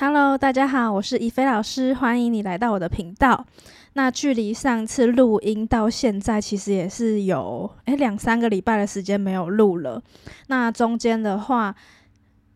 [0.00, 3.44] Hello，大家好，我是怡菲老师，欢迎你来到我的频道。
[3.92, 10.02] 那距离上次录音到现在，其实也是有诶两三个礼拜的时间没有录了。
[10.46, 11.76] 那中间的话，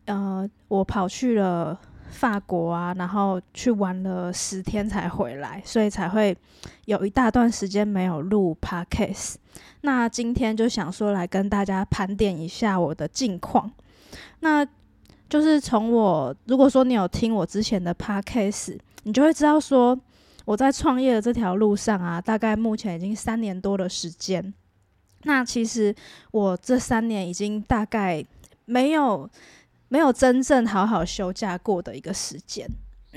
[0.07, 1.79] 呃，我跑去了
[2.09, 6.35] 法国啊，然后去玩了十天才回来，所以才会
[6.87, 9.35] 有一大段时间没有录 Podcast。
[9.83, 13.71] 那今天就想说来跟大家盘点一下我的近况。
[14.41, 14.67] 那
[15.29, 19.99] 就是从我，如果说你有听我之前的 podcast，你就会知道说
[20.45, 24.53] 我在创业的这条路上啊，大概目前已经三年多的时间。
[25.23, 25.93] 那其实
[26.31, 28.25] 我这三年已经大概
[28.67, 29.29] 没有
[29.89, 32.69] 没有真正好好休假过的一个时间。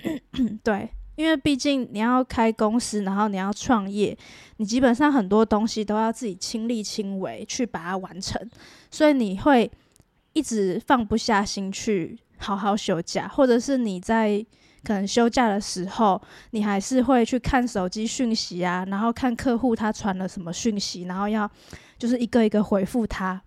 [0.63, 4.17] 对，因为毕竟你要开公司，然后你要创业，
[4.55, 8.41] 你基本上很多东西都要自己亲力亲为去把它完成，
[8.89, 9.69] 所以你会。
[10.37, 14.45] 一直放不下心去好好休假，或者是你在
[14.83, 21.49] 可能休假的时候，你还是会去看手机讯息啊，然后看客户他传了什么讯息，然后要
[21.97, 23.41] 就是一个一个回复他。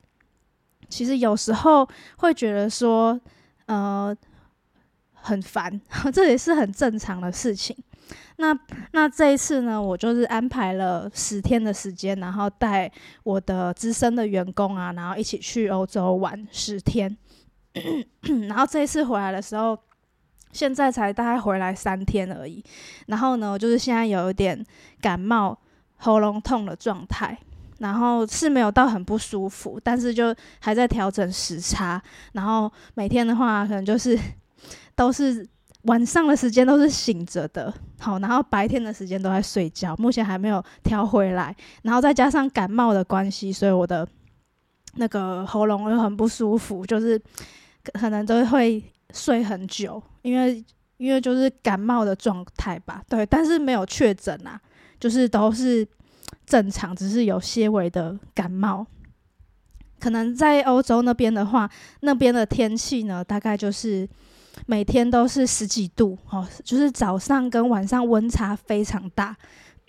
[0.88, 3.18] 其实有时候会觉得说，
[3.66, 4.14] 呃，
[5.12, 5.80] 很烦，
[6.12, 7.76] 这也是很正常的事情。
[8.36, 8.58] 那
[8.92, 12.90] 那这一次呢，我就是安排了十天的时间，然后带
[13.22, 17.14] 我的资深的员工啊，然后一起去欧洲玩十天。
[18.48, 19.78] 然后这一次回来的时候，
[20.52, 22.64] 现在才大概回来三天而已。
[23.06, 24.64] 然后呢，就是现在有一点
[25.00, 25.56] 感冒、
[25.98, 27.38] 喉咙痛的状态，
[27.78, 32.02] 然后是没有到很不舒服，但是就还在调整时差。
[32.32, 34.18] 然后每天的话，可能就是
[34.96, 35.46] 都是。
[35.84, 39.96] 晚上的时间都是醒着的，好，然后白天的时间都在睡觉。
[39.96, 44.06] 目前还没有调回来，然后再加上感冒的关系，所以我的
[44.96, 47.18] 那个喉咙又很不舒服，就是
[47.94, 48.82] 可能都会
[49.14, 50.62] 睡很久，因为
[50.98, 53.02] 因为就是感冒的状态吧。
[53.08, 54.60] 对，但是没有确诊啊，
[54.98, 55.88] 就是都是
[56.44, 58.86] 正常，只是有些微的感冒。
[59.98, 61.70] 可能在欧洲那边的话，
[62.00, 64.06] 那边的天气呢，大概就是。
[64.66, 69.36] 每天都是十几度，哦，就是早上跟晚上温差非常大，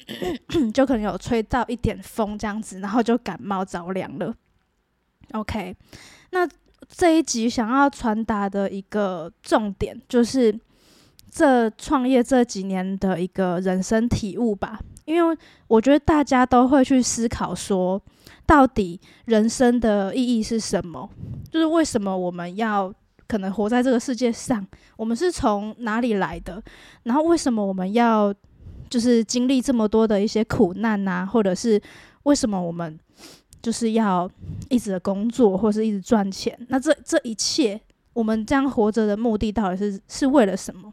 [0.73, 4.33] 就可能有吹到一点风这样子，然后就感冒着凉了。
[5.33, 5.75] OK，
[6.31, 6.47] 那
[6.87, 10.57] 这一集想要传达的一个重点，就是
[11.29, 14.79] 这创业这几年的一个人生体悟吧。
[15.05, 18.01] 因为我觉得大家都会去思考说，
[18.45, 21.09] 到底人生的意义是什么？
[21.51, 22.93] 就是为什么我们要？
[23.31, 26.61] 可能活在这个世界上，我们是从哪里来的？
[27.03, 28.33] 然后为什么我们要
[28.89, 31.25] 就是经历这么多的一些苦难呐？
[31.25, 31.81] 或者是
[32.23, 32.99] 为什么我们
[33.61, 34.29] 就是要
[34.69, 36.59] 一直的工作，或是一直赚钱？
[36.67, 37.79] 那这这一切，
[38.11, 40.91] 我们这样活着的目的到底是是为了什么？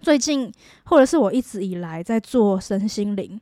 [0.00, 0.52] 最近
[0.84, 3.40] 或者是我一直以来在做身心灵，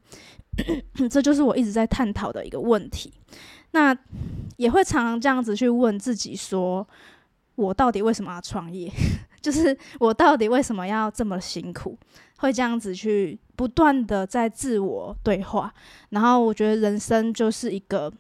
[1.11, 3.13] 这就是我一直在探讨的一个问题。
[3.73, 3.95] 那
[4.57, 6.89] 也会常常这样子去问自己说。
[7.57, 8.91] 我到底为什么要创业？
[9.43, 11.99] 就是我到底为什么要这么辛苦？
[12.39, 15.73] 会这样子去不断的在自我对话，
[16.11, 18.13] 然后我觉得人生就是一个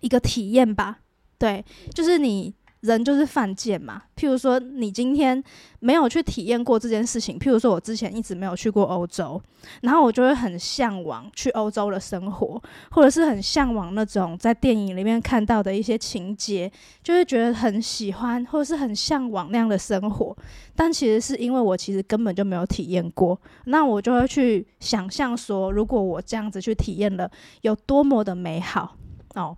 [0.00, 0.98] 一个体验吧。
[1.38, 1.64] 对，
[1.94, 2.52] 就是你。
[2.80, 4.02] 人就是犯贱嘛。
[4.16, 5.42] 譬如说，你今天
[5.80, 9.40] 没有去体验过这件事情，譬如说我之前一直没有去过欧洲，
[9.82, 16.70] 然后我就会很向往去欧洲的生活，或者是很向往那种在电影里面看到的一些情节，
[17.02, 20.36] 就会觉得很喜欢，或者是很向往那样的生活。
[20.74, 27.30] 但其实是因为我其实根本就没有体验过，那我就会去想象说，如果我这样子去体验了，
[27.62, 28.96] 有多么的美好
[29.34, 29.56] 哦。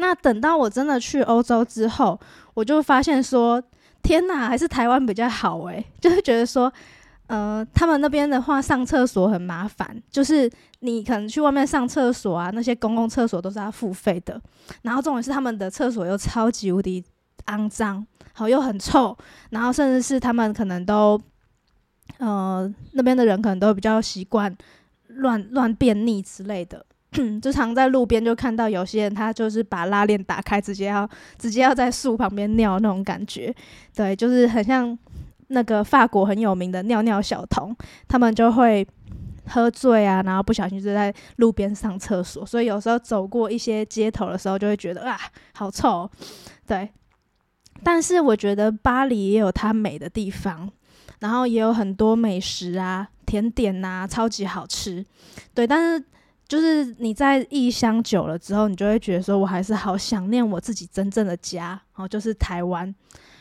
[0.00, 2.18] 那等到我真的去欧洲之后，
[2.54, 3.62] 我就发现说，
[4.02, 6.72] 天哪，还是台湾比较好诶， 就是觉得说，
[7.26, 10.50] 呃，他们那边的话上厕所很麻烦，就是
[10.80, 14.40] 你可能去外面上厕所啊，那些公共厕所都是要付费的。
[14.82, 17.04] 然后重点是他们的厕所又超级无敌
[17.46, 19.16] 肮脏，好又很臭，
[19.50, 21.20] 然后甚至是他们可能都，
[22.18, 24.56] 呃，那边的人可能都比较习惯
[25.08, 26.84] 乱乱便溺之类的。
[27.42, 33.52] 就常在路边就看到有些人，他就是把拉链打开，直接要直接要在树旁边尿那种感觉，
[33.94, 34.96] 对，就是很像
[35.48, 37.76] 那个法国很有名的尿尿小童，
[38.06, 38.86] 他们就会
[39.48, 45.18] 喝醉啊，然后不小心就在路边上厕所，所以有时候走过一些街头的时候，就会觉得啊，
[45.54, 46.08] 好臭，
[46.66, 46.90] 对。
[47.82, 50.70] 但是我觉得巴黎也有它美的地方，
[51.18, 55.04] 然后也有很多美食啊、甜点呐，超级好吃，
[55.52, 56.04] 对，但是。
[56.50, 62.92] 就是你在异乡久了之后，你就会觉得说，我还是好想念我自己真正的家，哦，就是台湾。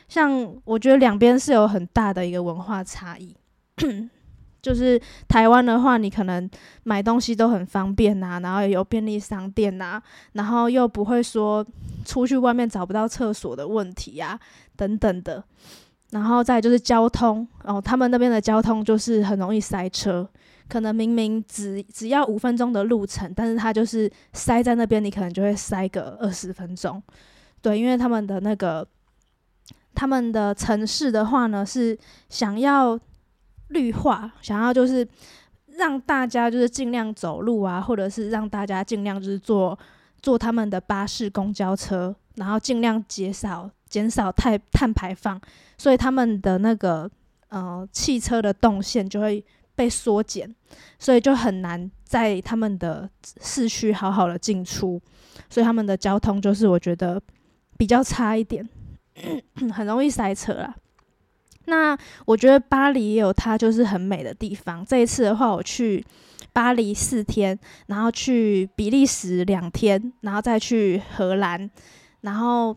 [0.07, 3.35] 像我觉得两边是有很大的一个文化差异。
[4.61, 6.47] 就是台湾的话，你可能
[6.83, 10.00] 买东西都很方便呐，然后也有便利商店呐，
[10.33, 11.65] 然后又不会说
[12.05, 14.39] 出去外面找不到厕所的问题呀，
[14.75, 15.44] 等等的。
[16.12, 20.29] 然后再就是交通，哦，他们那边的交通就是很容易塞车，
[20.69, 27.01] 可能明明只只要五分钟的路程，但是它就是塞在那边，你可能就会塞个二十分钟。
[27.62, 28.88] 对，因为他们的那个
[29.95, 31.98] 他们的城市的话呢，是
[32.30, 32.98] 想要
[33.69, 35.06] 绿化，想要就是
[35.75, 39.77] 让大家就是尽量走路啊，或者是让大家尽量就是坐
[40.22, 45.39] 坐他们的巴士、公交车，然后尽量减少减少碳碳排放。
[45.77, 47.10] 所以他们的那个
[47.50, 49.44] 呃汽车的动线就会
[49.79, 50.53] 被缩减，
[50.97, 53.09] 所以就很难在他们的
[53.41, 55.01] 市区好好的进出，
[55.49, 57.21] 所以他们的交通就是我觉得
[57.77, 58.67] 比较差一点，
[59.71, 60.75] 很容易塞车啦。
[61.67, 64.85] 那我觉得巴黎也有它就是很美的地方。
[64.85, 66.03] 这一次的话，我去
[66.51, 71.71] 巴黎四天，然后去比利时两天，然后再去荷兰，
[72.19, 72.75] 然后。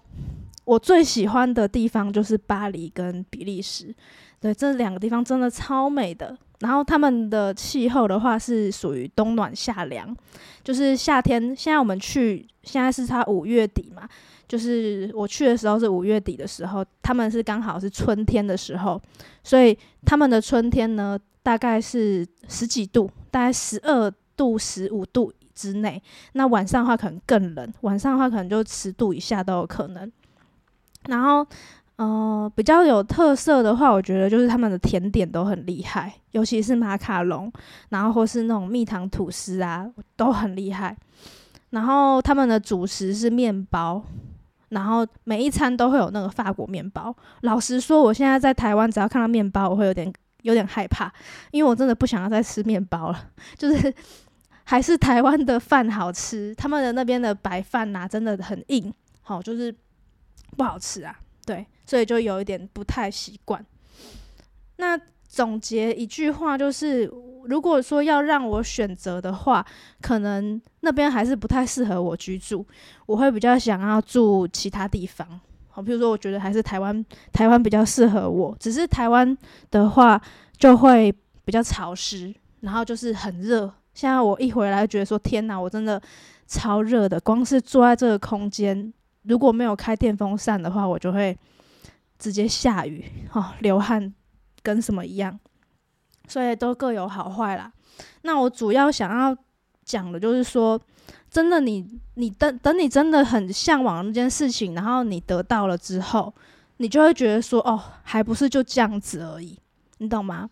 [0.65, 3.93] 我最喜欢的地方就是巴黎跟比利时，
[4.39, 6.39] 对这两个地方真的超美的。
[6.63, 10.17] 然后他们的气候的话是属于冬暖夏凉，
[10.63, 11.55] 就是夏天。
[11.57, 14.09] 现在我们去，现在是它五月底嘛，
[14.47, 19.01] 就是我去的时候是五月底的时候，他们是刚好是春天的时候，
[19.43, 26.01] 所以他们的春天呢大概是十几度，大概十二度、十五度之内。
[26.35, 30.11] 那晚上的话可能更冷，晚上的话可能就十度以下都有可能。
[31.09, 31.45] 然后，
[32.03, 37.53] 呃，比较有特色的话，我觉得就是他们的甜点都很厉害，尤其是马卡龙，
[37.91, 40.97] 然后或是那种蜜糖吐司啊，都很厉害。
[41.71, 44.03] 然后他们的主食是面包，
[44.71, 47.15] 然后每一餐都会有那个法国面包。
[47.43, 50.13] 老实说，我现在在台湾，只要看到面包，我会有点
[50.43, 51.13] 有点害怕，
[51.53, 53.29] 因为我真的不想要再吃面包了。
[53.57, 53.95] 就是
[54.65, 59.73] 还是台湾的饭好吃，他们的那边的白饭呐，真的很硬，好就是。
[60.55, 63.65] 不好吃啊，对，所以就有一点不太习惯。
[64.77, 64.99] 那
[65.29, 67.11] 总结一句话就是，
[67.45, 69.65] 如果说要让我选择的话，
[70.01, 72.65] 可能那边还是不太适合我居住，
[73.07, 75.27] 我会比较想要住其他地方。
[75.71, 78.55] 好，比如说，我觉得还是台湾，台湾比较适合我。
[78.61, 79.37] 只是台湾
[79.71, 80.21] 的话，
[80.59, 81.11] 就会
[81.47, 83.73] 比较潮湿，然后就是很热。
[83.95, 86.01] 现在我一回来，觉得说天哪，我真的
[86.47, 88.93] 超热的，光是坐在这个空间。
[89.23, 91.37] 如果没有开电风扇的话，我就会
[92.19, 94.13] 直接下雨，哦，流汗
[94.63, 95.39] 跟什么一样，
[96.27, 97.73] 所以都各有好坏啦。
[98.23, 99.37] 那我主要想要
[99.85, 100.81] 讲的就是说，
[101.31, 106.35] 真的，你你等等，你真的很向往那件事情，然后你得到了之后，
[106.79, 109.59] 你就会觉得说，哦，还不是就这样子而已，
[109.99, 110.51] 你懂吗？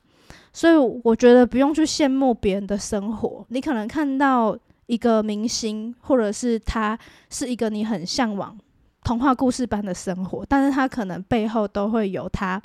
[0.53, 4.57] 所以我觉得不用去羡慕别人的生活，你可能看到。
[4.91, 6.99] 一个明星，或者是他
[7.31, 8.59] 是一个你很向往
[9.05, 12.61] 童话故事般的生活，但是他可能背后都会有他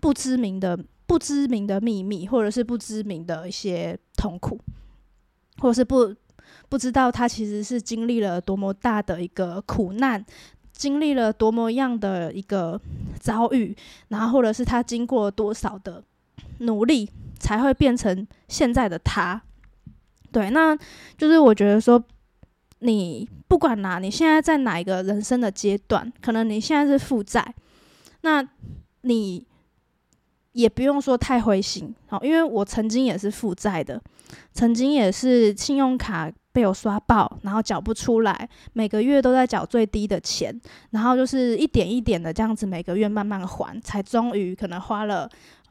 [0.00, 4.58] 不知名的、不知名的秘密，或者是不知名的一些痛苦，
[5.58, 6.14] 或是不
[6.70, 10.24] 不知道他其实是经历了多么大的一个苦难，
[10.72, 12.80] 经历了多么样的一个
[13.20, 13.76] 遭遇，
[14.08, 16.02] 然后或者是他经过多少的
[16.60, 19.42] 努力，才会变成现在的他。
[20.30, 20.76] 对，那
[21.16, 22.02] 就是我觉得说，
[22.80, 27.54] 你不管哪，你现在在哪一个人生的阶段，可能你现在是负债，
[28.20, 28.46] 那
[29.02, 29.46] 你
[30.52, 34.00] 也不用说太灰心，好，因为我曾经也是负债的，
[34.52, 40.54] 曾经也是信用卡被我刷爆，然后缴不出来，每个月都在缴最低的钱，
[40.90, 45.28] 然后就是一点一点的这样子，每个月慢慢还，才终于可能花了。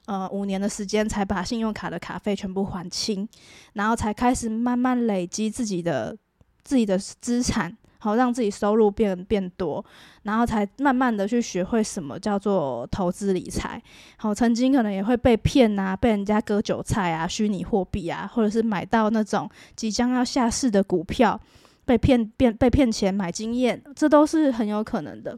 [0.08, 3.28] 呃，五年的时间才把信用卡的卡费全部还清，
[3.74, 6.18] 然后才开始慢慢累积自己的
[6.64, 9.84] 自己的资产，好让自己收入变变多，
[10.24, 13.84] 然后才慢慢的去学会什么叫做投资理财。
[14.16, 21.38] 好，曾经可能也会被骗啊，被人家割韭菜啊，虚拟货币啊，或者是买到那种即将要下市的股票，
[21.84, 25.38] 被骗变被骗钱买经验，这都是很有可能的。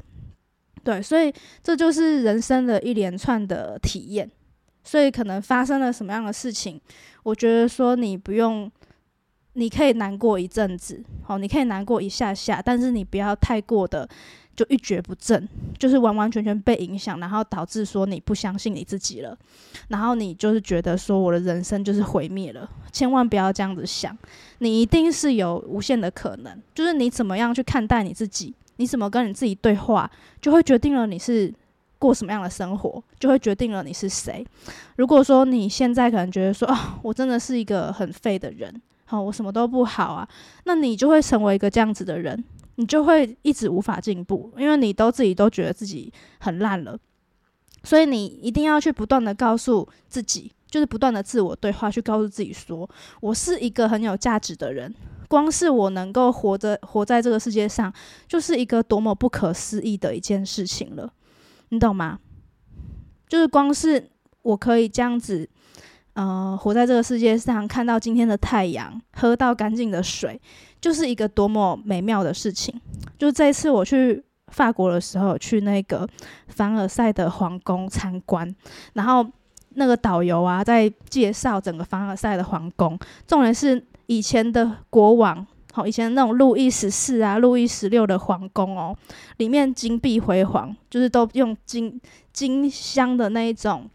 [0.83, 1.33] 对，所以
[1.63, 4.29] 这就是人生的一连串的体验。
[4.89, 6.81] 所以可能发生了什么样的事情，
[7.21, 8.71] 我觉得说你不用，
[9.53, 14.09] 你可以难过一阵子，好，你可以难过一下下，但是你不要太过的
[14.55, 19.37] 就一蹶不振，就是完完全全被影响，然后导致说你不相信你自己了，
[19.89, 24.17] 然后你就是觉得说我的人生就是毁灭了，千万不要这样子想，
[24.57, 30.09] 你一定是有无限的可能，就是你怎么样去看待你自己，你怎么跟你自己对话，
[30.41, 31.53] 就会决定了你是
[31.99, 34.43] 过什么样的生活，就会决定了你是谁。
[34.95, 40.27] 如果说你现在可能觉得说啊，我真的是一个很废的人，好，我什么都不好啊，
[40.63, 42.43] 那你就会成为一个这样子的人，
[42.75, 46.97] 你就会一直无法进步，因为你都自己都觉得自己很烂了。
[47.83, 52.89] 所以你一定要去不断的告诉自己，就是不断的自我对话，去告诉自己说，
[53.21, 54.93] 我是一个很有价值的人。
[55.29, 57.93] 光是我能够活着活在这个世界上，
[58.27, 61.13] 就是一个多么不可思议的一件事情了，
[61.69, 62.19] 你懂吗？
[63.27, 64.09] 就是光是
[64.41, 65.47] 我可以这样子，
[66.13, 70.39] 呃，活在这个世界上，看到今天的太阳，喝到干净的水，
[70.81, 72.79] 就是一个多么美妙的事情。
[73.17, 76.07] 就这一次我去法国的时候，去那个
[76.47, 78.55] 凡尔赛的皇宫参观，
[78.93, 79.25] 然后
[79.69, 83.85] 那个导游啊在介绍整个凡尔赛的皇宫，重点是。
[84.11, 85.45] 以前的国王，
[85.85, 88.95] 以前那种路易十四啊、路易十六的皇宫哦，
[89.37, 91.99] 里面金碧辉煌，就是都用金
[92.31, 93.89] 金镶的那一种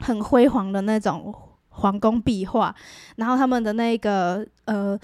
[0.00, 1.34] 很辉煌的那种
[1.70, 2.74] 皇宫壁画，
[3.16, 4.98] 然后他们的那个呃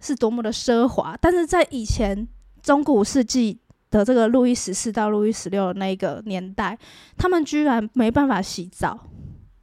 [0.00, 2.26] 是多么的奢华，但是在以前
[2.62, 3.58] 中古世纪
[3.90, 6.78] 的这个路易十四到路易十六的那个年代，
[7.16, 8.98] 他们居然没办法洗澡。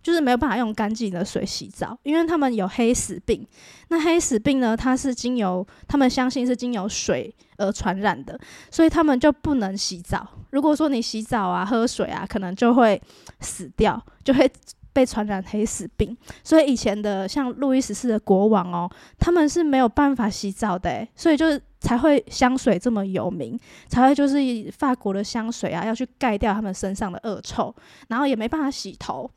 [0.07, 3.45] 就是没有办法用干净的水洗澡，因为他们有黑死病。
[3.89, 8.39] 那黑死病呢，它是经由他们相信是经由水而传染的，
[8.71, 10.25] 所以他们就不能洗澡。
[10.51, 13.01] 如果说你洗澡啊、喝水啊，可能就会
[13.41, 14.49] 死掉，就会
[14.93, 16.15] 被传染黑死病。
[16.41, 23.59] 所以以前的像路易十四的国王哦，他们是没有办法洗澡的，所以就是才会香水这么有名，
[23.89, 24.37] 才会就是
[24.77, 27.75] 法国的香水啊，要去盖掉他们身上的恶臭，
[28.07, 29.29] 然后也没办法洗头。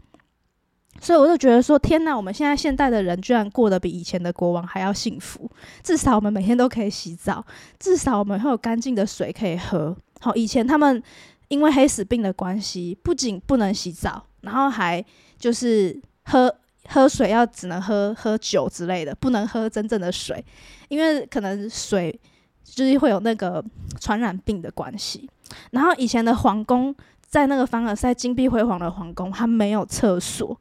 [1.00, 2.14] 所以我就觉得说，天哪！
[2.14, 5.50] 我们现在现代的人居然过得比以前的国王还要幸福。
[5.82, 7.42] 至少我们每天都可以洗澡，
[7.78, 9.96] 至少我们会有干净的水可以喝。
[10.20, 11.02] 好，以前他们
[11.48, 15.02] 因为黑死病的关系，不仅不能洗澡，然后还
[15.38, 16.54] 就是喝
[16.86, 20.44] 喝水要只能喝喝酒之类的，不能喝真正的水，
[20.88, 22.20] 因为可能水
[22.62, 23.64] 就是会有那个
[23.98, 25.28] 传染病的关系。
[25.70, 26.94] 然后以前的皇宫，
[27.26, 30.54] 在那个凡尔赛金碧辉煌的皇宫，它没有厕所。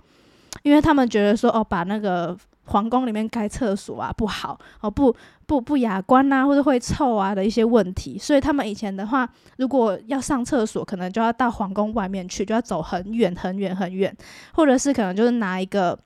[0.64, 5.16] 因为他们觉得说哦，把那个皇宫里面盖厕所啊不好哦，不
[5.46, 9.28] 不不雅观啊，或者会臭啊的一些问题，所以他们以前的话，
[9.58, 14.16] 如果要上厕所，可能就要到皇宫外面去，就要走很远很远很远，
[14.54, 15.98] 或者是可能就是拿一个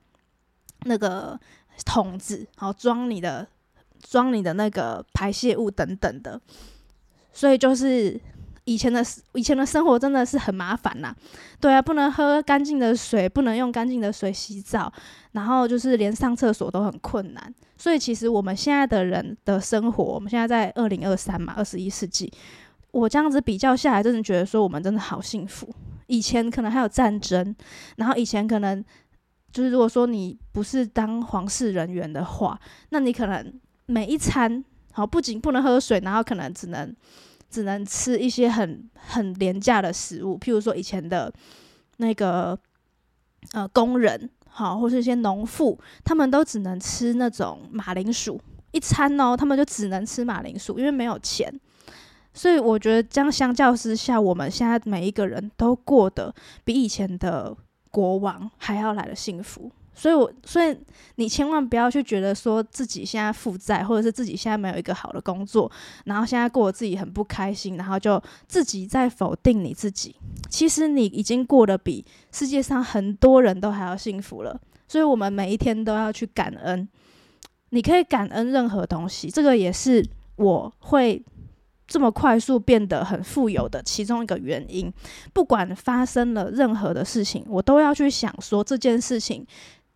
[0.83, 1.39] 那个
[1.85, 3.47] 桶子，然后装你的
[3.99, 6.39] 装你的那个排泄物等等的，
[7.33, 8.19] 所以就是。
[8.65, 9.03] 以前的
[9.33, 11.13] 以前的生活真的是很麻烦呐，
[11.59, 14.91] 对啊，不能喝干净的水，不能用干净的水洗澡，
[15.33, 17.53] 然后就是连上厕所都很困难。
[17.77, 22.31] 所以其实我们现在的人的生活，我们现在在二零二三嘛，二十一世纪，
[22.91, 25.67] 我这样子比较下来，真的觉得说我们真的好幸福。
[26.07, 27.53] 以前可能还有战争，
[27.97, 28.81] 然后以前可能
[29.51, 32.57] 就是如果说你不是当皇室人员的话，
[32.91, 33.53] 那你可能
[33.87, 36.95] 每一餐好不仅不能喝水，然后可能只能。
[37.53, 41.31] 只能吃一些很很廉价的食物，譬如说以前的
[41.97, 42.57] 那个
[43.51, 48.41] 呃工人，好，或是一些农妇，他们都只能吃那种马铃薯
[48.71, 51.53] 一餐哦，他们就只能吃马铃薯，因为没有钱。
[52.33, 56.33] 所以我觉得这样相较之下，我们现在每一个人都过得
[56.65, 57.55] 比以前的
[57.91, 59.71] 国王还要来的幸福。
[59.95, 60.77] 所以，我所以
[61.15, 65.71] 你千万不要去觉得说自己现在负债，或者是自己现在没有一个好的工作，
[66.05, 70.15] 然后现在过得自己很不开心，然后就自己在否定你自己。
[70.49, 74.59] 其实你已经过得比世界上很多人都还要幸福了。
[74.87, 76.87] 所以我们每一天都要去感恩。
[77.69, 81.23] 你可以感恩任何东西，这个也是我会
[81.87, 84.93] 这么快速变得很富有的其中一个原因。
[85.33, 89.45] 不管发生了任何的事情，我都要去想说这件事情。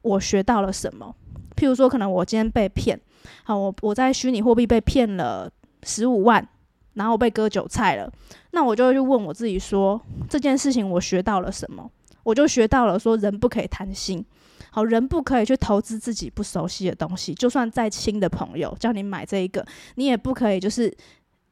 [0.08, 1.14] 我学到了什么？
[1.56, 3.00] 譬如说，可能我今天被骗，
[3.44, 6.48] 好，我我在虚拟货币被骗了十五万，
[6.94, 8.08] 然后被割韭菜了，
[8.52, 10.00] 那我就会去问我自己说，
[10.30, 11.90] 这件事情我学到了什么？
[12.22, 14.24] 我就学到了说，人不可以贪心，
[14.70, 20.96] 好人不可以去投资自己不熟悉的东西，就算再亲的朋友叫你买这一个，你也不可以就是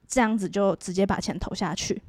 [0.08, 2.00] 这样子就直接把钱投下去，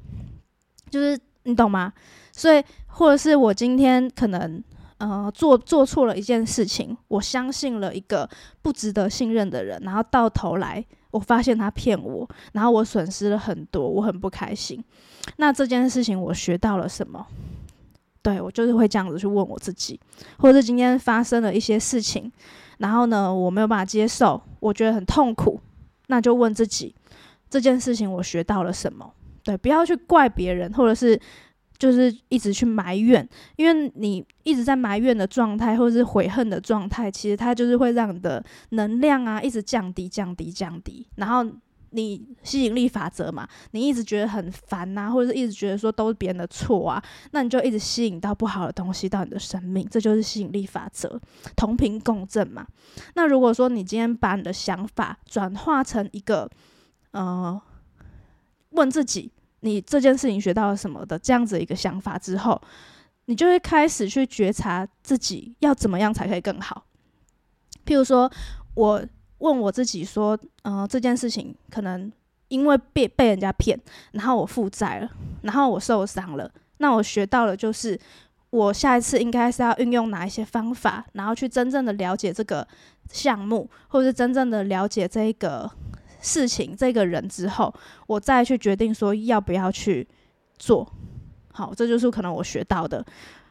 [0.91, 1.91] 就是你懂吗？
[2.31, 4.63] 所以，或者是我今天可能。
[4.99, 8.27] 呃，做做错了一件事情，我相信了一个
[8.63, 14.83] 不值得信任的人，然后到头来我发现他骗我，然后我损失了很多，我很不开心。
[15.35, 17.27] 那这件事情我学到了什么？
[18.23, 19.99] 对我就是会这样子去问我自己，
[20.39, 22.31] 或者是今天发生了一些事情，
[22.79, 25.59] 然后呢我没有办法接受，我觉得很痛苦，
[26.07, 26.95] 那就问自己
[27.51, 29.13] 这件事情我学到了什么？
[29.43, 31.21] 对，不要去怪别人，或者是。
[31.77, 41.05] 就是一直去埋怨，因为你一直在埋怨的状态，或者是悔恨的状态，其实它就是会让你的能量啊一直降低、降低、降低。
[41.15, 41.45] 然后
[41.91, 51.19] 你吸引力法则嘛，你一直觉得很烦呐，或者是一直觉得说都是别人的错啊，那你就一直吸引到不好的东西到你的生命，这就是吸引力法则，
[51.55, 52.65] 同频共振嘛。
[53.13, 56.49] 那如果说你今天把你的想法转化成一个，
[57.11, 57.61] 呃，
[58.71, 59.31] 问自己。
[59.61, 62.61] 你这件事情学到了什么的这样子一个想法之后，
[63.25, 66.85] 你就会开始去觉察自己要怎么样才可以更好。
[67.85, 68.31] 譬如说，
[68.75, 69.03] 我
[69.39, 72.11] 问我自己说，嗯，这件事情可能
[72.49, 73.79] 因为被被人家骗，
[74.11, 75.09] 然后我负债了，
[75.41, 76.51] 然后我受伤了。
[76.77, 77.99] 那我学到了就是，
[78.51, 82.67] 我下一次应该是要运用哪一些方法，然后去真正的了解这个
[83.11, 85.71] 项目，或者是真正的了解这一个。
[86.27, 87.73] 事情这个人之后，
[88.05, 90.05] 我再去决定说要不要去
[90.57, 90.85] 做。
[91.53, 93.03] 好，这就是可能我学到的，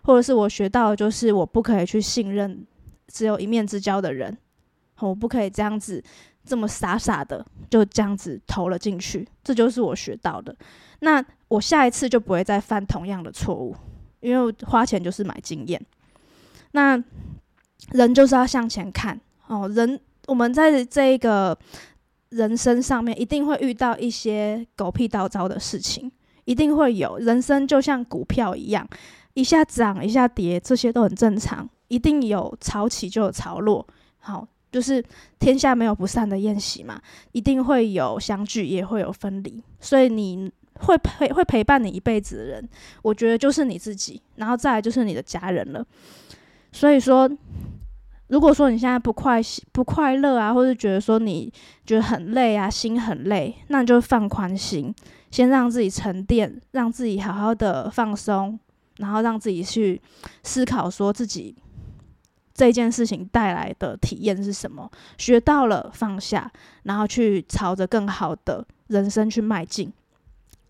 [0.03, 2.67] 或者是我学到的就是我不可以去信任
[3.09, 4.37] 只有一面之交的人，
[5.01, 6.05] 我不可以这样子
[6.45, 9.27] 这么傻傻的就这样子投了进去。
[9.43, 10.55] 这就是我学到的。
[11.01, 13.75] 那我下一次就不会再犯同样的错误，
[14.21, 15.81] 因为花钱就是买经验。
[16.73, 17.03] 那
[17.93, 21.59] 人就是要向前看哦，人我们在这一个。
[22.31, 26.11] 人生上面一定会遇到一些狗屁倒糟的事情，
[26.45, 27.19] 一定会有。
[27.19, 28.87] 人生就像股票一样，
[29.35, 31.69] 一下涨一下跌，这些都很正常。
[31.89, 33.87] 一定有潮起就有潮落，
[34.19, 35.03] 好，就是
[35.39, 39.63] 天下没有不散的宴席嘛，一定会有相聚，也会有分离。
[39.79, 42.69] 所以你会陪会陪伴你一辈子的人，
[43.03, 45.87] 我觉得就是你自己，然后再来就是你的家人了。
[46.73, 47.31] 所以说。
[48.29, 49.41] 如果说你现在不快
[49.71, 51.53] 不快乐啊，或者觉得说你
[51.85, 54.93] 觉得很累啊，心很累，那你就放宽心，
[55.31, 58.59] 先让自己沉淀，让自己好好的放松，
[58.97, 60.01] 然后让自己去
[60.43, 61.55] 思考说自己
[62.53, 66.51] 这件事情带来的体验是什么，学到了放下，
[66.83, 69.93] 然后去朝着更好的人生去迈进，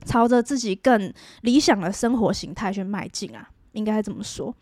[0.04, 4.54] 朝着自己更理想的生活形态去迈进啊，应该怎么说。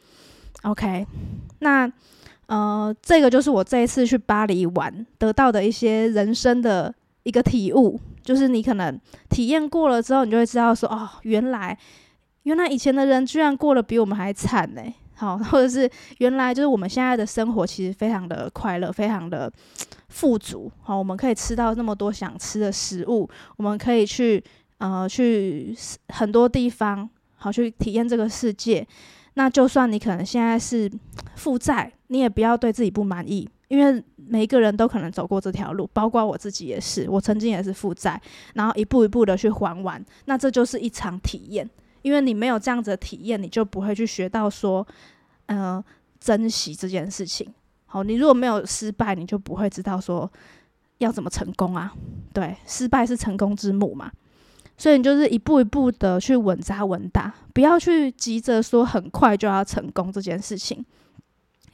[0.63, 1.05] OK，
[1.59, 1.93] 那。
[2.47, 11.77] 呃，这个就是我这一次去巴黎玩得到的一些人生的一个体悟，就是你可能体验过了之后，你就会知道说，哦，原来
[12.43, 14.83] 原来以前的人居然过得比我们还惨呢。
[15.17, 19.51] 好，或者是原来就是我们现在的生活其实非常的快乐，非常的
[20.09, 20.71] 富足。
[20.83, 24.43] 好，我们可以吃到那么多想吃的食物，我们可以去
[24.79, 25.73] 呃去
[26.09, 28.85] 很多地方，好去体验这个世界。
[29.35, 30.91] 那就算你可能现在是
[31.37, 38.21] 负债，你也不要对自己不满意，因为每一个人都可能走过这条路，包括我自己也是，我曾经也是负债，
[38.55, 40.05] 然后一步一步的去还完。
[40.27, 41.69] 那这就是一场体验，
[42.03, 44.87] 因为你没有这样子的体验，你就不会去学到说，
[45.47, 45.83] 呃，
[46.21, 47.47] 珍惜这件事情。
[47.87, 50.31] 好，你如果没有失败，你就不会知道说
[50.99, 51.93] 要怎么成功啊。
[52.33, 54.11] 对，失败是成功之母嘛。
[54.77, 60.85] 所以你就是一步一步的去稳扎稳打，不要去急着说很快就要成功这件事情，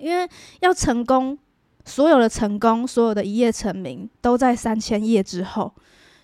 [0.01, 0.29] 因为
[0.61, 1.39] 要成功，
[1.85, 5.73] 所有的成功，所有的一夜成名，都在三千页之后。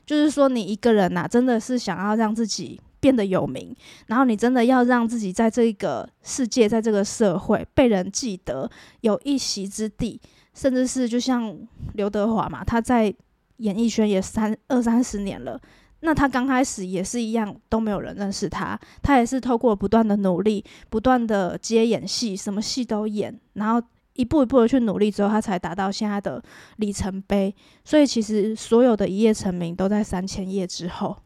[0.06, 3.74] 就是说，你一个人呐，真的是想要让自己变得有名，
[4.06, 10.20] 然后你真的要让自己在这个世界，在这个社会被人记得，有一席之地，
[10.54, 11.58] 甚至是就像
[11.94, 13.12] 刘德华嘛，他在
[13.56, 15.60] 演艺圈也三二三十年了。
[16.06, 18.78] 那他刚开始也是一样，都没有人认识他。
[19.02, 26.40] 他也是透过不断的努力，不断的接演戏，什么戏都演，然后一步一步的去努力之后，他才达到现在的
[26.76, 27.52] 里程碑。
[27.84, 31.16] 所以其实所有的一夜成名都在三千页之后。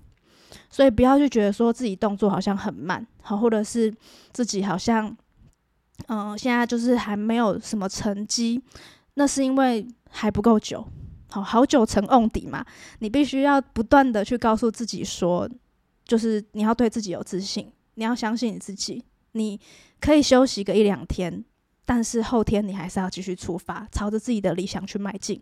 [0.70, 3.94] 所以不要去觉得说自己动作好像很慢，好，或者是
[4.32, 5.14] 自己好像，
[6.08, 8.62] 嗯，现在就是还没有什么成绩，
[9.14, 10.82] 那是因为还不够久。
[11.30, 12.64] 好好久成瓮底嘛，
[12.98, 15.48] 你必须要不断的去告诉自己说，
[16.04, 19.58] 就是你要对自己有自信，你要相信你自己，你
[20.00, 21.44] 可以休息个一两天，
[21.84, 25.40] 但是后天你还是要继续出发，朝着自己的理想去迈进，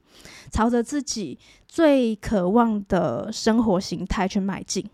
[0.53, 4.89] 朝着自己最渴望的生活形态去迈进。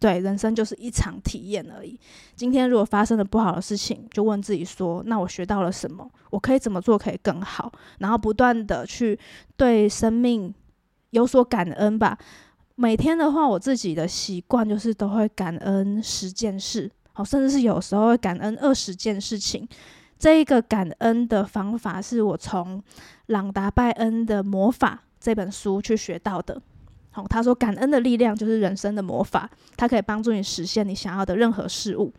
[0.00, 1.98] 对，人生就是一场体验而已。
[2.36, 6.08] 今天如果发生了不好的事情，就问自己说：那我学到了什么？
[6.30, 7.72] 我可以怎么做可以更好？
[7.98, 9.18] 然后不断的去
[9.56, 10.54] 对生命
[11.10, 12.16] 有所感恩吧。
[12.76, 19.66] 每天的话，我自己的习惯就是都会感恩十件事，好，甚至是有时候会感恩二十件事情。
[20.16, 22.80] 这一个感恩的方法是我从
[23.26, 26.62] 朗达拜恩的魔法这本书去学到的。
[27.28, 32.12] 他说：“感恩的力量就是人生的魔法，它可以帮助你实现你想要的任何事物。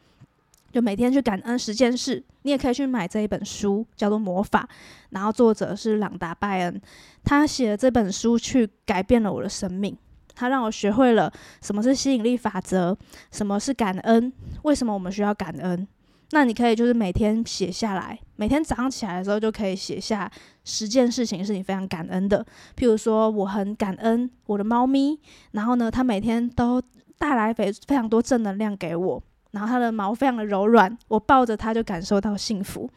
[0.72, 2.24] 就每天去感恩十件事。
[2.44, 4.68] 你也可以去买这一本书，叫做《魔法》，
[5.10, 6.82] 然后作者是朗达·拜恩，
[7.24, 9.96] 他写的这本书去改变了我的生命。
[10.36, 11.32] 他让我学会了
[11.62, 12.98] 什么是吸引力法则，
[13.30, 14.32] 什么是感恩，
[14.64, 15.86] 为什么我们需要感恩。
[16.32, 20.32] 那你可以就是每天写下来，每天早上起来的时候就可以写下
[20.64, 22.46] 十件事情是你非常感恩的。
[22.78, 25.20] 譬如说，我很感恩我的猫咪，
[25.52, 26.80] 然后呢，它每天都
[27.18, 32.88] 带来非非常多正能量给我，然后它的毛非常的柔软，我抱着它就感受到幸福。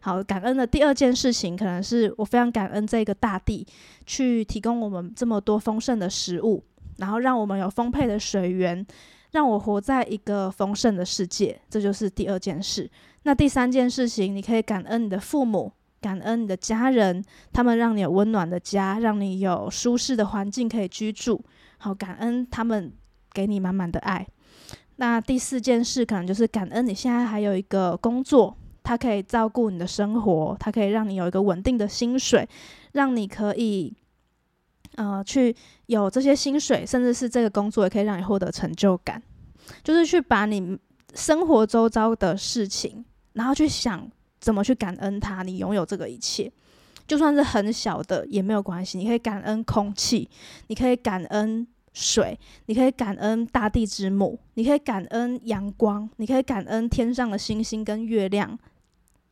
[0.00, 3.66] 好，感恩的第二件事情，可能是我非常感恩这个大地
[4.06, 6.64] 去提供我们这么多丰盛的食物，
[6.96, 8.86] 然后让我们有丰沛的水源。
[9.32, 12.90] 让我活在一个丰盛的世界，这就是第二件事。
[13.24, 21.44] 那第三件事情，你可以感恩你的父母，感恩你的家人，他们让你有温暖的家，让你有舒适的环境可以居住。
[21.76, 22.92] 好，感恩他们
[23.32, 24.26] 给你满满的爱。
[24.96, 32.48] 那第四件事，可能就是感恩你现在还有一个工作，它可以照顾你的生活，它可以让你有一个稳定的薪水，
[32.92, 33.94] 让你可以。
[34.98, 35.54] 呃，去
[35.86, 39.22] 有这些薪水，甚至是这个工作，也可以让你获得成就感。
[39.84, 40.76] 就是去把你
[41.14, 45.44] 生活周遭的事情，然后去想怎么去感恩它。
[45.44, 46.50] 你拥有这个一切，
[47.06, 48.98] 就算是很小的也没有关系。
[48.98, 50.28] 你可以感恩空气，
[50.66, 58.58] 你可以感恩水，你可以感恩大地之母，你可以感恩阳光，你可以感恩天上的星星跟月亮。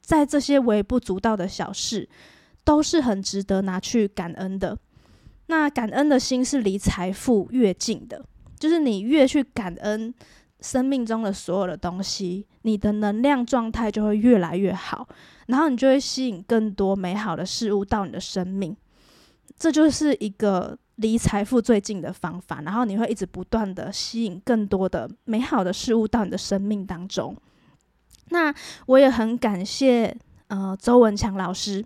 [0.00, 2.09] 在这些微不足道的小事，
[2.62, 4.79] 都是很值得拿去感恩的。
[5.46, 8.24] 那感恩的心是离财富越近的，
[8.59, 10.12] 就是你越去感恩
[10.61, 15.06] 生命中的所有的东西，你的能量状态就会越来越好，
[15.46, 18.76] 然后你就会吸引更多美好的事物到你的生命。
[19.59, 27.37] 这就是一个离财富最近的方法，然后你会一直不断的吸引更多的美好的事物到你的生命当中。
[28.30, 28.52] 那
[28.87, 30.16] 我也很感谢
[30.48, 31.85] 呃周文强老师。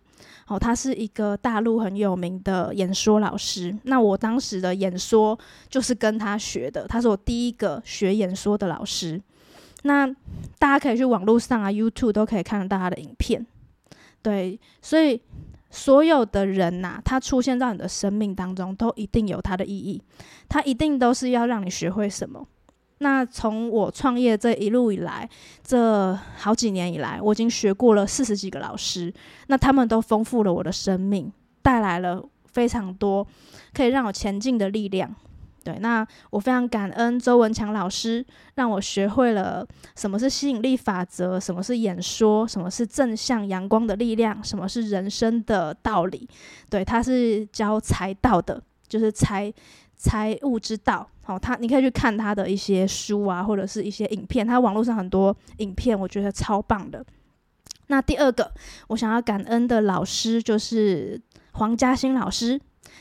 [0.48, 3.76] 哦，他是一个大陆很有名的演说老师。
[3.84, 9.20] 那我当时的演说就是跟他学的，他是我第一个学演说的老师。
[9.84, 10.06] 那
[10.58, 13.46] 大家可以去网络上啊，YouTube 都可以看得到他的影片。
[14.22, 15.22] 对，所以
[15.70, 20.02] 所有的人呐，他出现在你的生命当中，都一定有他的意义，
[20.48, 22.44] 他一定都是要让你学会什么。
[23.02, 25.26] 那从我创业这一路以来，
[25.64, 29.12] 这好几年以来，我已经学过了四十几个老师，
[29.46, 31.32] 那他们都丰富了我的生命，
[31.62, 33.26] 带来了非常多
[33.72, 35.14] 可以让我前进的力量。
[35.64, 38.24] 对，那我非常感恩周文强老师，
[38.56, 46.28] 让我学会了什么是吸引力法则，什么是演说，什么是正向阳光的力量，什么是人生的道理。
[46.68, 49.50] 对，他是教财道的，就是财。
[50.02, 57.04] 财务之道，好，他你可以去看他的一些书啊，或者是一些影片，他网络上很多影片，我觉得超棒的。
[57.88, 58.50] 那第二个
[58.88, 61.20] 我想要感恩的老师就是
[61.52, 62.58] 黄嘉欣老师，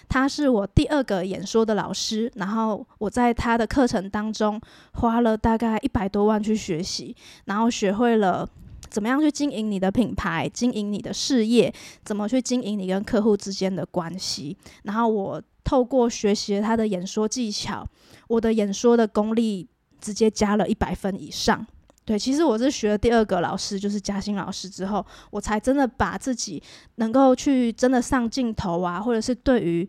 [0.09, 4.59] 他是我第二个演说的老师，然后我在他的课程当中
[4.95, 8.45] 花了大概一百多万去学习，然后学会了
[8.89, 15.41] 怎么样去经营你的品牌，经营你的事业，怎么去经营你跟客户之间的关系，然后我。
[15.69, 17.86] 透过学习他的演说技巧，
[18.27, 19.69] 我的演说的功力
[20.01, 21.63] 直接加了一百分以上。
[22.03, 26.60] 对，其实我是学了第二个老师，就是嘉欣老师之后，我才真的把自己
[26.95, 29.88] 能够去真的上镜头啊，或者是对于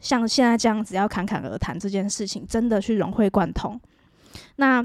[0.00, 3.80] 像现在这样子要侃侃而谈这件事情，真的去融会贯通。
[4.56, 4.84] 那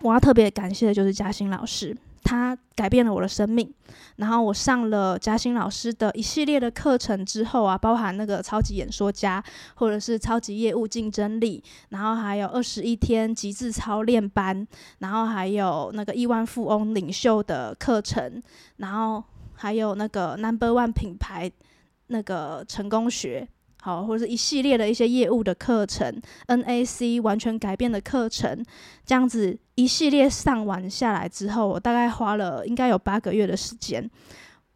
[0.00, 1.96] 我要特别感谢的就是嘉欣老师。
[2.26, 3.72] 他改变了我的生命，
[4.16, 9.42] 然后我上了嘉兴老师的一系列的课程之后啊，包含那个超级演说家，
[9.76, 14.66] 或者是超级业务竞争力，然后还有二十一天极致操练班，
[14.98, 18.42] 然后还有那个亿万富翁领袖的课程，
[18.78, 19.22] 然后
[19.54, 21.50] 还有那个 Number One 品牌
[22.08, 23.46] 那个成功学。
[23.86, 26.12] 好，或者是一系列的一些业务的课程
[26.48, 28.60] ，NAC 完全改变的课程，
[29.04, 34.10] 这样子一系列上完下来之后，我大概花了应该有八个月的时间，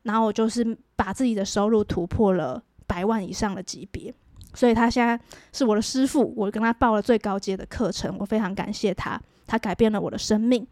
[0.05, 4.15] 然后我就是把自己的收入突破了百万以上的级别，
[4.55, 5.19] 所以他现在
[5.53, 10.65] 是我的师傅，我跟他报了最高阶的课程，我非常感谢他，他改变了我的生命。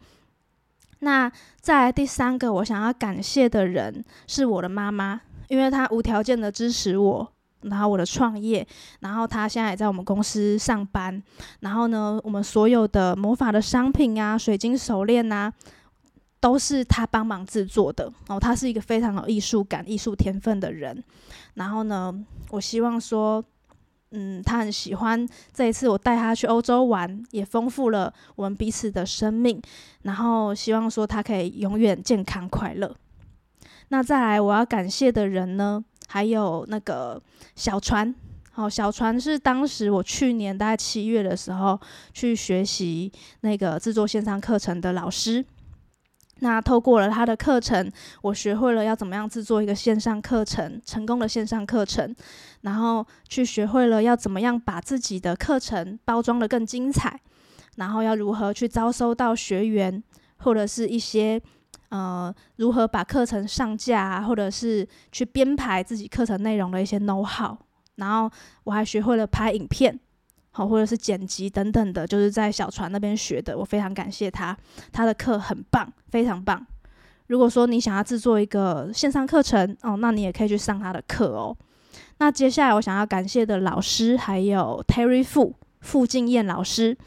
[0.99, 7.33] 那在第三个我想要感谢的人是我的妈妈，因为她无条件的支持我。
[7.63, 8.65] 然后我的创业，
[9.01, 11.21] 然后他现在也在我们公司上班。
[11.59, 15.53] 然后呢，我们所有的魔法的商品啊，水晶手链啊，
[16.39, 18.11] 都是他帮忙制作的。
[18.27, 21.03] 哦，他是一个非常有艺术感、艺术天分的人。
[21.55, 22.13] 然后呢，
[22.51, 23.43] 我希望说，
[24.11, 29.61] 嗯，他很喜欢这一次我带他去欧洲玩，也丰富了我们彼此的生命。
[30.03, 32.95] 然后希望说他可以永远健康快乐。
[33.89, 37.21] 那再来我要感谢的人呢，还有那个
[37.55, 38.13] 小船。
[38.55, 41.79] 哦，小船是当时我去年大概七月的时候
[42.11, 45.45] 去学习那个制作线上课程的老师。
[46.41, 47.89] 那透过了他的课程，
[48.21, 52.13] 我学会了要怎么样制作一个线上课程，成功的线上课程，
[52.61, 57.19] 然后去学会了要怎么样把自己的课程包装的更精彩，
[57.75, 60.03] 然后要如何去招收到学员，
[60.37, 61.41] 或者是一些
[61.89, 67.57] 呃如何把课程上架啊，或者是去编排自己课程内容的一些 know how，
[67.95, 68.31] 然后
[68.63, 69.99] 我还学会了拍影片。
[70.51, 73.55] 好，或者是剪辑等等的，就是在小船那边学的。
[73.55, 74.57] 我非常感谢他，
[74.91, 76.65] 他的课很棒，非常棒。
[77.27, 81.55] 如果说你想要制作一个线上课程哦，那你也可以去上他的课哦。
[82.17, 86.97] 那接下来我想要感谢的老师还有 Terry Fu 傅敬燕老师，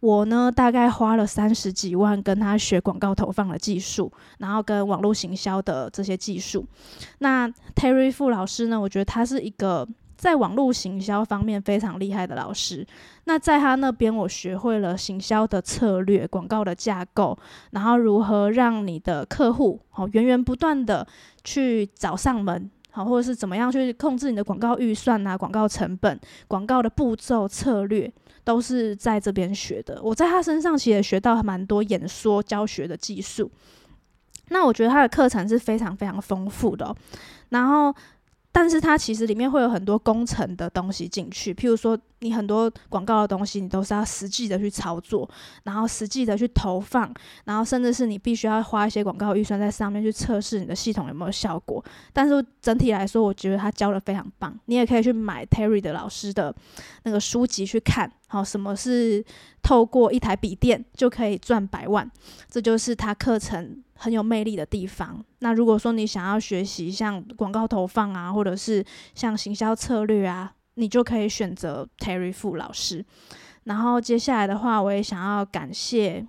[0.00, 6.66] 我呢大概花了三十几万跟他学广告投放的技术，然后跟网络行销的这些技术。
[7.18, 9.88] 那 Terry 傅老师呢，我觉得他是一个。
[10.14, 12.86] 在网络行销方面非常厉害的老师，
[13.24, 17.36] 那在他那边我学会了行销的策略、广告的架构，
[17.72, 21.04] 然后如何让你的客户好源源不断的
[21.42, 28.08] 去找上门，好或者是怎么样去控制你的广告预算啊、广告成本、广告的步骤策略，
[28.44, 30.00] 都是在这边学的。
[30.02, 33.50] 我在他身上其实也学到蛮多演说教学的技术。
[34.48, 36.94] 那我觉得他的课程是非常非常丰富的，
[37.50, 37.94] 然后。
[38.54, 45.28] 但是它其实里面会有很多工程的东西进去，譬如说你很多广告的东西，你都是要实际的去操作，
[45.64, 47.12] 然后实际的去投放，
[47.44, 51.82] 然后甚至是你必须要花一些广告预算在上面去测试你的系统有没有效果。
[52.12, 56.54] 但是整体来说，我觉得他教的非常棒，你也可以去买 Terry 的老师的
[57.04, 59.24] 那个书籍去看，好，什么是
[59.62, 62.08] 透过一台笔电就可以赚百万，
[62.50, 63.82] 这就是他课程。
[64.02, 65.24] 很有魅力的地方。
[65.38, 68.84] 那如果说你想要学习像广告投放啊，或者是
[69.14, 73.04] 像行销策略啊，你就可以选择 Terry Fu 老师。
[73.62, 76.26] 然后接下来的话，我也想要感谢，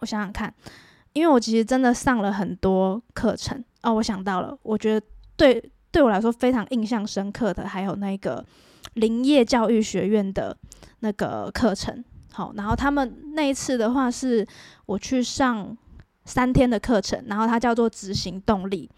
[0.00, 0.52] 我想想看，
[1.12, 3.94] 因为我其实真的上了很多课程哦。
[3.94, 5.06] 我想到了，我觉得
[5.36, 8.44] 对对我来说非常印象深刻的，还有那个
[8.94, 10.56] 林业教育学院的
[10.98, 12.04] 那个课程。
[12.32, 14.44] 好，然后他们那一次的话，是
[14.86, 15.76] 我去上。
[16.24, 18.90] 三天的课程，然后它叫做执行动力。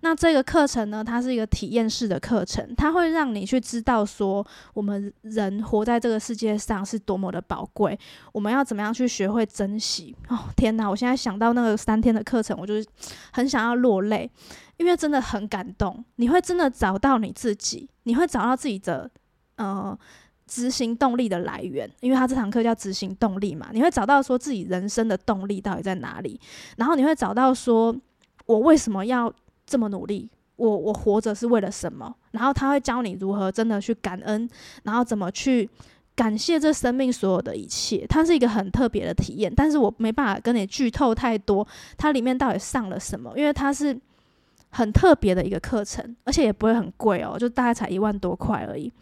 [0.00, 7.98] 那这个课程呢，它是一个体验式的课程，它会让你去知道说，我们人活在这个世界上是多么的宝贵，
[8.32, 10.14] 我们要怎么样去学会珍惜。
[10.28, 10.88] 哦，天哪！
[10.88, 12.86] 我现在想到那个三天的课程，我就是
[13.32, 14.30] 很想要落泪，
[14.76, 16.04] 因为真的很感动。
[16.16, 19.10] 你会真的找到你自己，你会找到自己的，
[19.56, 19.96] 呃。
[20.52, 26.38] 执行动力的来源，因为他这堂课叫执行动力嘛，你会找到说自己人生的动力到底在哪里，
[26.76, 27.96] 然后你会找到说，
[28.44, 29.32] 我为什么要
[29.64, 34.46] 这么努力，我我活着是为了什么，然后他会教你如何真的去感恩，
[34.82, 35.66] 然后怎么去
[36.14, 43.98] 感谢这生命所有的一切，它是一个很特别的体验，但是我没办法跟你剧透太多，它里面到底上了什么，因为它是
[44.68, 48.92] 很特别的一个课程，而且也不会很贵哦，就大概才一万多块而已。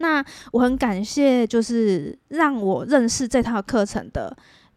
[0.00, 4.34] 那我很感谢，就是让我认识这套课程的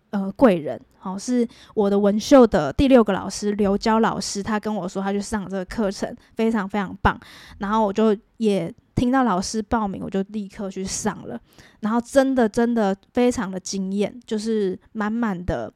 [0.10, 7.18] 呃贵人，好是我的文秀的第六个老师刘娇老师，他跟我说他去上这个课程，非常非常棒。
[7.60, 11.40] 然后我就也听到老师报名，我就立刻去上了，
[11.80, 15.74] 然后真的真的非常的惊艳，就是满满的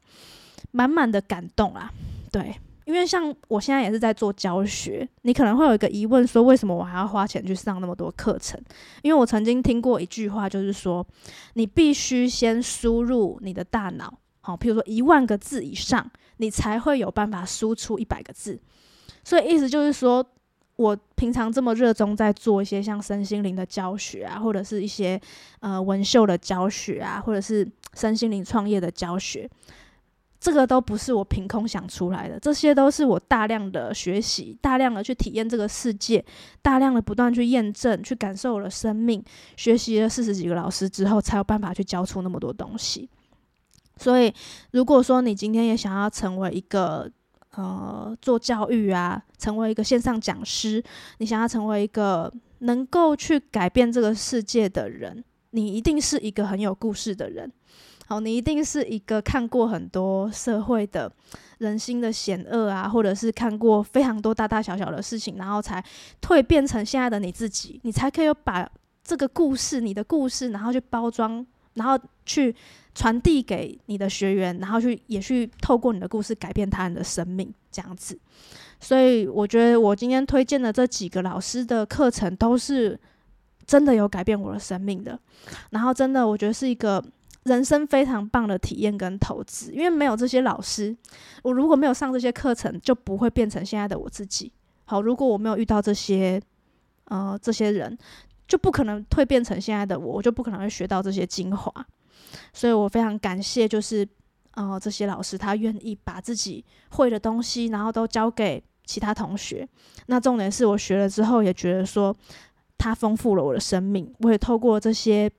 [0.72, 1.90] 满满的感动啊，
[2.30, 2.54] 对。
[2.88, 8.58] 因为像我现在也是在做教学，你可能会有一个疑问，说为什么我还要花钱去上那么多课程？
[9.02, 11.06] 因为我曾经听过一句话，就是说
[11.52, 18.58] 你必须先输入你的大脑，好，譬如说一万个字以上，你才会有办法输出一百个字。
[19.22, 20.24] 所以意思就是说，
[20.76, 25.20] 我平常这么热衷在做一些像身心灵的教学啊，或者是一些
[25.60, 29.46] 呃文秀的教学啊，或者是身心灵创业的教学。
[30.40, 36.24] 这个都不是我凭空想出来的，这些都是我大量的学习，大量的去体验这个世界，
[36.62, 39.22] 大量的不断去验证、去感受我的生命，
[39.56, 43.08] 学习了四十几个老师之后，才有办法去教出那么多东西。
[43.96, 44.32] 所以，
[44.70, 47.10] 如果说你今天也想要成为一个
[47.56, 50.80] 呃做教育啊，成为一个线上讲师，
[51.18, 57.52] 你想要成为一个能够去改变这个世界的人，你一定是一个很有故事的人。
[58.08, 61.12] 好，你一定是一个看过很多社会的
[61.58, 65.84] 人心的险恶啊，或者是看过非常多大大小小的事情，然后才
[66.22, 68.66] 蜕变成现在的你自己，你才可以把
[69.04, 72.56] 这个故事，你的故事，然后去包装，然后去
[72.94, 78.18] 传递给你的学员，然后去也去透过你的故事改变他人的生命，这样子。
[78.80, 82.98] 所以我觉得我今天推荐的这几个老师的课程都是
[83.66, 85.20] 真的有改变我的生命的，
[85.72, 87.04] 然后真的我觉得是一个。
[87.48, 90.96] 人生非常棒的体验跟投资，因为没有这些老师，
[91.42, 94.52] 我如果没有上这些课程，就不会变成现在的我自己。
[94.84, 96.40] 好，如果我没有遇到这些，
[97.04, 97.98] 呃，这些人，
[98.46, 101.72] 就不可能蜕变成现在的我，我就不可能会学到这些精华。
[102.52, 104.06] 所以我非常感谢，就是
[104.52, 109.68] 呃，这些老师他愿意把自己会的东西，然后都教给其他同学。
[110.06, 112.14] 那重点是我学了之后，也觉得说，
[112.76, 114.14] 他丰富了我的生命。
[114.20, 115.30] 我也透过这些。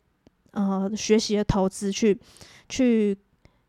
[0.52, 2.18] 呃，学习的投资去
[2.68, 3.18] 去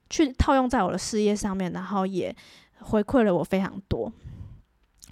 [0.08, 2.34] 去套用在我的事业上面，然后也
[2.80, 4.10] 回馈了我非常多。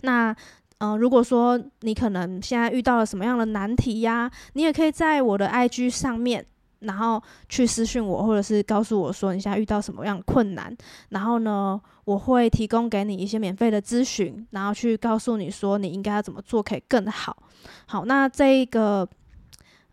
[0.00, 0.34] 那
[0.78, 6.44] 呃，如果说你可能现在遇到了什么样的难题呀，你也可以在我的 IG 上面，
[6.80, 10.74] 然后去私信我，或者是告诉我说你现在遇到什么样的困难，
[11.10, 17.36] 然后呢，我会提供给你一些免费的咨询，然后去告诉你说你应该要怎么做可以更好。
[17.86, 19.08] 好，那这一个。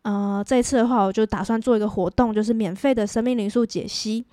[0.06, 4.24] 呃，这一次的话，我就打算做一个活动，就是免费的生命灵数解析。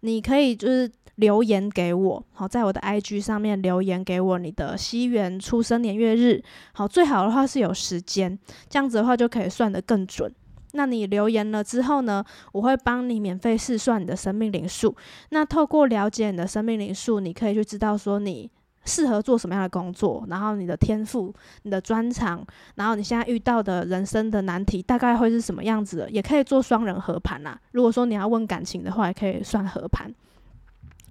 [0.00, 6.42] 你可以就是留言给我，好，在我的 IG 上面留言给我你的西元出生年月日。
[6.72, 8.38] 好，最好的话是有时间，
[8.70, 10.32] 这样子的话就可以算得更准。
[10.72, 14.96] 那你留言了之后呢，我会帮你免费试算你的生命灵数。
[15.28, 18.50] 那透过了解你的生命灵数，你可以去知道说你。
[18.88, 20.24] 适合做什么样的工作？
[20.28, 22.42] 然后你的天赋、你的专长，
[22.76, 26.10] 然后你现在遇到的人生的难题，大概会是什么样子的？
[26.10, 27.60] 也可以做双人合盘啦。
[27.72, 30.10] 如果说你要问感情的话，也可以算合盘。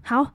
[0.01, 0.25] 好，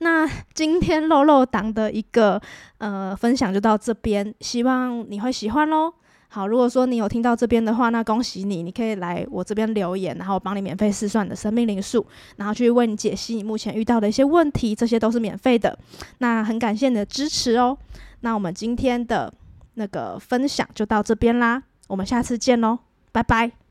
[0.00, 2.40] 那今天露露党的一个
[2.78, 5.94] 呃分享就到这边，希望你会喜欢喽。
[6.34, 15.78] 好，如果说你有听到这边的话，那恭喜你，你可以来我这边留言，然后我帮你免费试算你的生命灵数，然后去为你解析你目前遇到的一些问题，这些都是免费的。
[16.18, 17.76] 那很感谢你的支持哦。
[18.20, 19.30] 那我们今天的
[19.74, 22.78] 那个分享就到这边啦，我们下次见喽，
[23.12, 23.61] 拜拜。